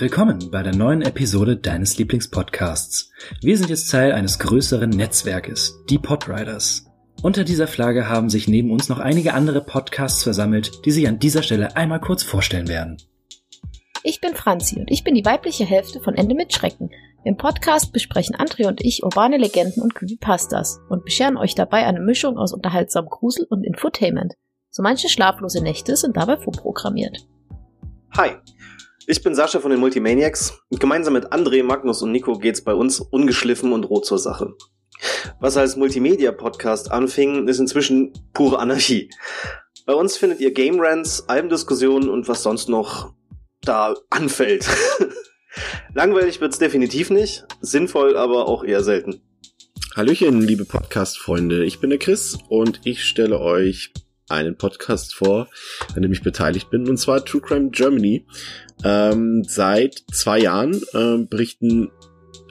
Willkommen 0.00 0.50
bei 0.50 0.62
der 0.62 0.74
neuen 0.74 1.02
Episode 1.02 1.58
deines 1.58 1.98
Lieblingspodcasts. 1.98 3.12
Wir 3.42 3.58
sind 3.58 3.68
jetzt 3.68 3.90
Teil 3.90 4.12
eines 4.12 4.38
größeren 4.38 4.88
Netzwerkes, 4.88 5.84
die 5.90 5.98
Podriders. 5.98 6.86
Unter 7.22 7.44
dieser 7.44 7.66
Flagge 7.66 8.08
haben 8.08 8.30
sich 8.30 8.48
neben 8.48 8.70
uns 8.70 8.88
noch 8.88 8.98
einige 8.98 9.34
andere 9.34 9.60
Podcasts 9.60 10.22
versammelt, 10.22 10.86
die 10.86 10.90
sich 10.90 11.06
an 11.06 11.18
dieser 11.18 11.42
Stelle 11.42 11.76
einmal 11.76 12.00
kurz 12.00 12.22
vorstellen 12.22 12.68
werden. 12.68 12.96
Ich 14.02 14.22
bin 14.22 14.34
Franzi 14.34 14.80
und 14.80 14.90
ich 14.90 15.04
bin 15.04 15.14
die 15.14 15.26
weibliche 15.26 15.66
Hälfte 15.66 16.00
von 16.00 16.14
Ende 16.14 16.34
mit 16.34 16.54
Schrecken. 16.54 16.88
Im 17.26 17.36
Podcast 17.36 17.92
besprechen 17.92 18.36
Andre 18.36 18.68
und 18.68 18.80
ich 18.80 19.02
urbane 19.02 19.36
Legenden 19.36 19.82
und 19.82 19.94
Creepypastas 19.94 20.80
und 20.88 21.04
bescheren 21.04 21.36
euch 21.36 21.54
dabei 21.54 21.84
eine 21.86 22.00
Mischung 22.00 22.38
aus 22.38 22.54
unterhaltsamem 22.54 23.10
Grusel 23.10 23.46
und 23.50 23.64
Infotainment. 23.64 24.32
So 24.70 24.82
manche 24.82 25.10
schlaflose 25.10 25.62
Nächte 25.62 25.94
sind 25.94 26.16
dabei 26.16 26.38
vorprogrammiert. 26.38 27.18
Hi, 28.16 28.30
ich 29.10 29.24
bin 29.24 29.34
Sascha 29.34 29.58
von 29.58 29.72
den 29.72 29.80
Multimaniacs 29.80 30.60
und 30.68 30.78
gemeinsam 30.78 31.14
mit 31.14 31.32
André, 31.32 31.64
Magnus 31.64 32.00
und 32.00 32.12
Nico 32.12 32.38
geht's 32.38 32.62
bei 32.62 32.74
uns 32.74 33.00
ungeschliffen 33.00 33.72
und 33.72 33.84
rot 33.84 34.06
zur 34.06 34.18
Sache. 34.18 34.54
Was 35.40 35.56
als 35.56 35.74
Multimedia-Podcast 35.74 36.92
anfing, 36.92 37.48
ist 37.48 37.58
inzwischen 37.58 38.12
pure 38.32 38.60
Anarchie. 38.60 39.10
Bei 39.84 39.94
uns 39.94 40.16
findet 40.16 40.38
ihr 40.38 40.52
Game 40.52 40.78
Rants, 40.78 41.28
Albendiskussionen 41.28 42.08
und 42.08 42.28
was 42.28 42.44
sonst 42.44 42.68
noch 42.68 43.12
da 43.62 43.96
anfällt. 44.10 44.68
Langweilig 45.94 46.40
wird's 46.40 46.60
definitiv 46.60 47.10
nicht, 47.10 47.46
sinnvoll 47.60 48.16
aber 48.16 48.46
auch 48.46 48.62
eher 48.62 48.84
selten. 48.84 49.22
Hallöchen, 49.96 50.40
liebe 50.40 50.64
Podcast-Freunde. 50.64 51.64
Ich 51.64 51.80
bin 51.80 51.90
der 51.90 51.98
Chris 51.98 52.38
und 52.48 52.82
ich 52.84 53.02
stelle 53.02 53.40
euch 53.40 53.92
einen 54.30 54.56
Podcast 54.56 55.14
vor, 55.14 55.48
an 55.94 56.02
dem 56.02 56.12
ich 56.12 56.22
beteiligt 56.22 56.70
bin, 56.70 56.88
und 56.88 56.96
zwar 56.96 57.24
True 57.24 57.40
Crime 57.40 57.70
Germany. 57.70 58.26
Ähm, 58.84 59.44
seit 59.46 60.04
zwei 60.12 60.38
Jahren 60.38 60.80
äh, 60.92 61.18
berichten 61.18 61.90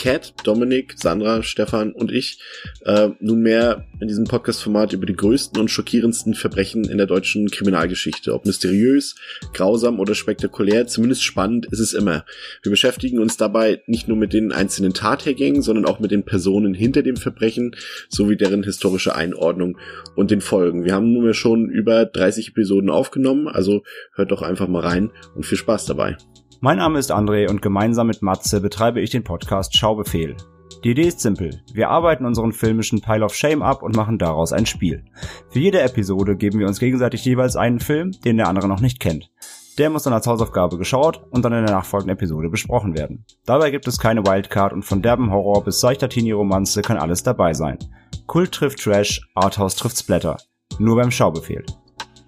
Cat, 0.00 0.32
Dominik, 0.44 0.94
Sandra, 0.96 1.42
Stefan 1.42 1.92
und 1.92 2.10
ich 2.10 2.38
äh, 2.86 3.10
nunmehr 3.20 3.84
in 4.00 4.08
diesem 4.08 4.24
Podcast-Format 4.24 4.94
über 4.94 5.04
die 5.04 5.14
größten 5.14 5.60
und 5.60 5.70
schockierendsten 5.70 6.32
Verbrechen 6.32 6.84
in 6.84 6.96
der 6.96 7.06
deutschen 7.06 7.50
Kriminalgeschichte. 7.50 8.32
Ob 8.32 8.46
mysteriös, 8.46 9.14
grausam 9.52 10.00
oder 10.00 10.14
spektakulär, 10.14 10.86
zumindest 10.86 11.22
spannend 11.22 11.66
ist 11.66 11.80
es 11.80 11.92
immer. 11.92 12.24
Wir 12.62 12.70
beschäftigen 12.70 13.18
uns 13.18 13.36
dabei 13.36 13.82
nicht 13.86 14.08
nur 14.08 14.16
mit 14.16 14.32
den 14.32 14.52
einzelnen 14.52 14.94
Tathergängen, 14.94 15.60
sondern 15.60 15.84
auch 15.84 16.00
mit 16.00 16.12
den 16.12 16.24
Personen 16.24 16.72
hinter 16.72 17.02
dem 17.02 17.16
Verbrechen 17.16 17.76
sowie 18.08 18.38
deren 18.38 18.62
historische 18.62 19.14
Einordnung 19.14 19.76
und 20.16 20.30
den 20.30 20.40
Folgen. 20.40 20.86
Wir 20.86 20.94
haben 20.94 21.12
nunmehr 21.12 21.34
schon 21.34 21.68
über 21.68 22.06
30 22.06 22.48
Episoden 22.48 22.88
aufgenommen, 22.88 23.48
also 23.48 23.82
hört 24.14 24.30
doch 24.30 24.40
einfach 24.40 24.66
mal 24.66 24.80
rein 24.80 25.10
und 25.34 25.44
viel 25.44 25.58
Spaß 25.58 25.84
dabei. 25.84 26.16
Mein 26.62 26.76
Name 26.76 26.98
ist 26.98 27.10
André 27.10 27.48
und 27.48 27.62
gemeinsam 27.62 28.08
mit 28.08 28.20
Matze 28.20 28.60
betreibe 28.60 29.00
ich 29.00 29.08
den 29.08 29.24
Podcast 29.24 29.74
Schaubefehl. 29.74 30.36
Die 30.84 30.90
Idee 30.90 31.08
ist 31.08 31.20
simpel. 31.20 31.62
Wir 31.72 31.88
arbeiten 31.88 32.26
unseren 32.26 32.52
filmischen 32.52 33.00
Pile 33.00 33.24
of 33.24 33.34
Shame 33.34 33.62
ab 33.62 33.82
und 33.82 33.96
machen 33.96 34.18
daraus 34.18 34.52
ein 34.52 34.66
Spiel. 34.66 35.06
Für 35.48 35.58
jede 35.58 35.80
Episode 35.80 36.36
geben 36.36 36.58
wir 36.58 36.66
uns 36.66 36.78
gegenseitig 36.78 37.24
jeweils 37.24 37.56
einen 37.56 37.80
Film, 37.80 38.12
den 38.26 38.36
der 38.36 38.48
andere 38.48 38.68
noch 38.68 38.82
nicht 38.82 39.00
kennt. 39.00 39.30
Der 39.78 39.88
muss 39.88 40.02
dann 40.02 40.12
als 40.12 40.26
Hausaufgabe 40.26 40.76
geschaut 40.76 41.24
und 41.30 41.46
dann 41.46 41.54
in 41.54 41.64
der 41.64 41.74
nachfolgenden 41.74 42.18
Episode 42.18 42.50
besprochen 42.50 42.94
werden. 42.94 43.24
Dabei 43.46 43.70
gibt 43.70 43.88
es 43.88 43.98
keine 43.98 44.26
Wildcard 44.26 44.74
und 44.74 44.82
von 44.82 45.00
derben 45.00 45.32
Horror 45.32 45.64
bis 45.64 45.80
seichter 45.80 46.10
Teenie-Romanze 46.10 46.82
kann 46.82 46.98
alles 46.98 47.22
dabei 47.22 47.54
sein. 47.54 47.78
Kult 48.26 48.52
trifft 48.52 48.80
Trash, 48.80 49.26
Arthouse 49.34 49.76
trifft 49.76 49.96
Splatter. 49.96 50.36
Nur 50.78 50.96
beim 50.96 51.10
Schaubefehl. 51.10 51.64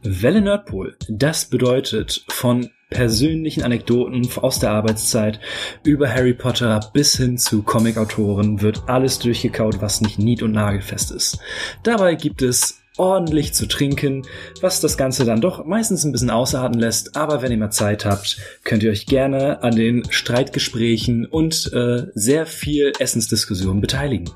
Welle 0.02 0.40
Nerdpool. 0.40 0.96
Das 1.10 1.44
bedeutet 1.44 2.24
von 2.28 2.70
persönlichen 2.92 3.62
Anekdoten 3.62 4.28
aus 4.36 4.58
der 4.58 4.70
Arbeitszeit 4.70 5.40
über 5.84 6.08
Harry 6.08 6.34
Potter 6.34 6.80
bis 6.92 7.16
hin 7.16 7.38
zu 7.38 7.62
Comicautoren 7.62 8.62
wird 8.62 8.82
alles 8.88 9.18
durchgekaut, 9.18 9.80
was 9.80 10.00
nicht 10.00 10.18
nied- 10.18 10.42
und 10.42 10.52
nagelfest 10.52 11.10
ist. 11.10 11.38
Dabei 11.82 12.14
gibt 12.14 12.42
es 12.42 12.82
ordentlich 12.96 13.54
zu 13.54 13.66
trinken, 13.66 14.22
was 14.60 14.80
das 14.80 14.96
Ganze 14.96 15.24
dann 15.24 15.40
doch 15.40 15.64
meistens 15.64 16.04
ein 16.04 16.12
bisschen 16.12 16.30
ausarten 16.30 16.78
lässt. 16.78 17.16
Aber 17.16 17.42
wenn 17.42 17.50
ihr 17.50 17.58
mal 17.58 17.70
Zeit 17.70 18.04
habt, 18.04 18.38
könnt 18.64 18.82
ihr 18.82 18.90
euch 18.90 19.06
gerne 19.06 19.62
an 19.62 19.76
den 19.76 20.04
Streitgesprächen 20.10 21.26
und 21.26 21.72
äh, 21.72 22.06
sehr 22.14 22.46
viel 22.46 22.92
Essensdiskussionen 22.98 23.80
beteiligen. 23.80 24.30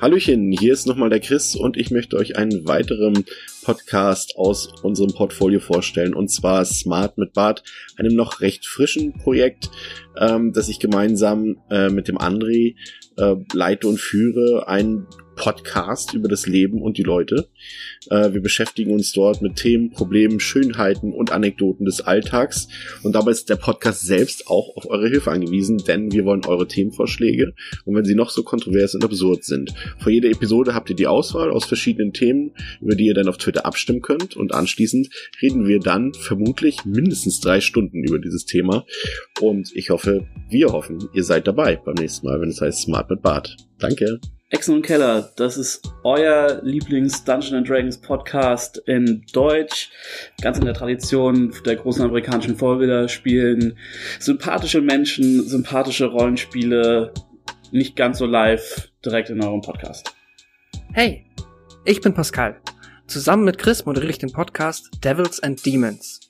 Hallöchen, 0.00 0.50
hier 0.52 0.72
ist 0.72 0.86
nochmal 0.86 1.08
der 1.08 1.20
Chris 1.20 1.54
und 1.54 1.76
ich 1.76 1.90
möchte 1.90 2.16
euch 2.16 2.36
einen 2.36 2.66
weiteren 2.66 3.24
Podcast 3.62 4.36
aus 4.36 4.68
unserem 4.82 5.12
Portfolio 5.12 5.60
vorstellen 5.60 6.14
und 6.14 6.28
zwar 6.28 6.64
Smart 6.64 7.16
mit 7.16 7.32
Bart, 7.32 7.62
einem 7.96 8.14
noch 8.14 8.40
recht 8.40 8.66
frischen 8.66 9.12
Projekt, 9.12 9.70
ähm, 10.18 10.52
das 10.52 10.68
ich 10.68 10.80
gemeinsam 10.80 11.58
äh, 11.70 11.88
mit 11.88 12.08
dem 12.08 12.18
André 12.18 12.74
äh, 13.16 13.36
leite 13.52 13.88
und 13.88 14.00
führe. 14.00 14.68
Ein 14.68 15.06
Podcast 15.36 16.14
über 16.14 16.28
das 16.28 16.46
Leben 16.46 16.82
und 16.82 16.98
die 16.98 17.02
Leute. 17.02 17.48
Äh, 18.10 18.32
wir 18.32 18.40
beschäftigen 18.40 18.92
uns 18.92 19.12
dort 19.12 19.42
mit 19.42 19.56
Themen, 19.56 19.90
Problemen, 19.90 20.40
Schönheiten 20.40 21.12
und 21.12 21.32
Anekdoten 21.32 21.84
des 21.84 22.00
Alltags. 22.00 22.68
Und 23.02 23.14
dabei 23.14 23.30
ist 23.30 23.48
der 23.50 23.56
Podcast 23.56 24.04
selbst 24.06 24.48
auch 24.48 24.76
auf 24.76 24.86
eure 24.88 25.08
Hilfe 25.08 25.30
angewiesen, 25.30 25.78
denn 25.78 26.12
wir 26.12 26.24
wollen 26.24 26.44
eure 26.46 26.66
Themenvorschläge 26.66 27.54
und 27.84 27.94
wenn 27.94 28.04
sie 28.04 28.14
noch 28.14 28.30
so 28.30 28.42
kontrovers 28.42 28.94
und 28.94 29.04
absurd 29.04 29.44
sind. 29.44 29.72
Vor 29.98 30.12
jeder 30.12 30.30
Episode 30.30 30.74
habt 30.74 30.90
ihr 30.90 30.96
die 30.96 31.06
Auswahl 31.06 31.50
aus 31.50 31.64
verschiedenen 31.64 32.12
Themen, 32.12 32.52
über 32.80 32.94
die 32.94 33.06
ihr 33.06 33.14
dann 33.14 33.28
auf 33.28 33.38
Twitter 33.38 33.66
abstimmen 33.66 34.02
könnt 34.02 34.36
und 34.36 34.54
anschließend 34.54 35.08
reden 35.42 35.66
wir 35.66 35.80
dann 35.80 36.14
vermutlich 36.14 36.84
mindestens 36.84 37.40
drei 37.40 37.60
Stunden 37.60 38.04
über 38.04 38.18
dieses 38.18 38.44
Thema. 38.46 38.84
Und 39.40 39.70
ich 39.74 39.90
hoffe, 39.90 40.26
wir 40.48 40.72
hoffen, 40.72 41.08
ihr 41.12 41.24
seid 41.24 41.46
dabei 41.46 41.76
beim 41.76 41.94
nächsten 41.94 42.26
Mal, 42.26 42.40
wenn 42.40 42.50
es 42.50 42.60
heißt 42.60 42.82
Smart 42.82 43.10
mit 43.10 43.22
Bart. 43.22 43.56
Danke. 43.78 44.20
Echsen 44.54 44.76
und 44.76 44.82
Keller, 44.82 45.32
das 45.34 45.56
ist 45.56 45.82
euer 46.04 46.60
Lieblings 46.62 47.24
Dungeon 47.24 47.64
Dragons 47.64 47.98
Podcast 47.98 48.78
in 48.86 49.26
Deutsch, 49.32 49.90
ganz 50.40 50.58
in 50.58 50.64
der 50.64 50.74
Tradition 50.74 51.52
der 51.66 51.74
großen 51.74 52.04
amerikanischen 52.04 52.54
Vorbilder 52.54 53.08
spielen. 53.08 53.76
Sympathische 54.20 54.80
Menschen, 54.80 55.42
sympathische 55.42 56.06
Rollenspiele, 56.06 57.12
nicht 57.72 57.96
ganz 57.96 58.18
so 58.18 58.26
live, 58.26 58.92
direkt 59.04 59.28
in 59.28 59.42
eurem 59.42 59.60
Podcast. 59.60 60.14
Hey, 60.92 61.26
ich 61.84 62.00
bin 62.00 62.14
Pascal. 62.14 62.60
Zusammen 63.08 63.42
mit 63.42 63.58
Chris 63.58 63.84
moderiere 63.86 64.12
ich 64.12 64.18
den 64.18 64.30
Podcast 64.30 64.88
Devils 65.02 65.42
and 65.42 65.66
Demons. 65.66 66.20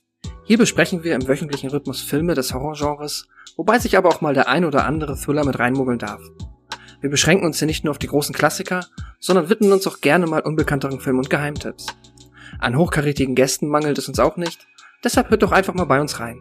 Hier 0.47 0.57
besprechen 0.57 1.05
wir 1.05 1.15
im 1.15 1.29
wöchentlichen 1.29 1.69
Rhythmus 1.69 2.01
Filme 2.01 2.33
des 2.33 2.55
Horrorgenres, 2.55 3.29
wobei 3.59 3.79
sich 3.79 3.99
aber 3.99 4.09
auch 4.09 4.23
mal 4.23 4.33
der 4.33 4.49
ein 4.49 4.65
oder 4.65 4.87
andere 4.87 5.15
Thriller 5.15 5.45
mit 5.45 5.59
reinmogeln 5.59 5.99
darf. 5.99 6.23
Wir 7.05 7.11
beschränken 7.11 7.45
uns 7.45 7.59
hier 7.59 7.67
nicht 7.67 7.85
nur 7.85 7.91
auf 7.91 7.99
die 7.99 8.07
großen 8.07 8.35
Klassiker, 8.35 8.87
sondern 9.21 9.51
widmen 9.51 9.73
uns 9.73 9.87
auch 9.87 10.01
gerne 10.01 10.27
mal 10.27 10.41
unbekannteren 10.41 11.01
Filmen 11.01 11.19
und 11.19 11.29
Geheimtipps. 11.29 11.89
An 12.59 12.79
hochkarätigen 12.79 13.35
Gästen 13.35 13.69
mangelt 13.69 13.99
es 13.99 14.09
uns 14.09 14.19
auch 14.19 14.39
nicht, 14.39 14.67
deshalb 15.05 15.29
hört 15.29 15.43
doch 15.43 15.53
einfach 15.53 15.75
mal 15.75 15.85
bei 15.85 16.01
uns 16.01 16.19
rein. 16.19 16.41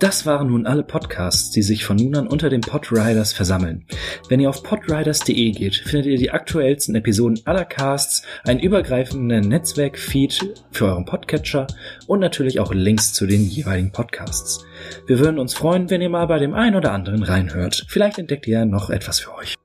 Das 0.00 0.26
waren 0.26 0.48
nun 0.48 0.66
alle 0.66 0.82
Podcasts, 0.82 1.52
die 1.52 1.62
sich 1.62 1.84
von 1.84 1.98
nun 1.98 2.16
an 2.16 2.26
unter 2.26 2.50
den 2.50 2.62
Podriders 2.62 3.32
versammeln. 3.32 3.86
Wenn 4.28 4.40
ihr 4.40 4.50
auf 4.50 4.64
podriders.de 4.64 5.52
geht, 5.52 5.76
findet 5.76 6.06
ihr 6.06 6.18
die 6.18 6.32
aktuellsten 6.32 6.96
Episoden 6.96 7.38
aller 7.44 7.64
Casts, 7.64 8.24
einen 8.42 8.58
übergreifenden 8.58 9.48
Netzwerk-Feed 9.48 10.64
für 10.72 10.86
euren 10.86 11.04
Podcatcher 11.04 11.68
und 12.08 12.18
natürlich 12.18 12.58
auch 12.58 12.74
Links 12.74 13.12
zu 13.12 13.28
den 13.28 13.44
jeweiligen 13.44 13.92
Podcasts. 13.92 14.64
Wir 15.06 15.20
würden 15.20 15.38
uns 15.38 15.54
freuen, 15.54 15.90
wenn 15.90 16.02
ihr 16.02 16.10
mal 16.10 16.26
bei 16.26 16.40
dem 16.40 16.54
einen 16.54 16.74
oder 16.74 16.90
anderen 16.90 17.22
reinhört. 17.22 17.84
Vielleicht 17.86 18.18
entdeckt 18.18 18.48
ihr 18.48 18.58
ja 18.58 18.64
noch 18.64 18.90
etwas 18.90 19.20
für 19.20 19.32
euch. 19.36 19.56